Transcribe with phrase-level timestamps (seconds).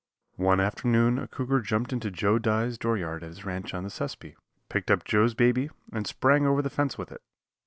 [0.39, 4.33] One afternoon a cougar jumped into Joe Dye's dooryard at his ranch on the Sespe,
[4.67, 7.21] picked up Joe's baby and sprang over the fence with it.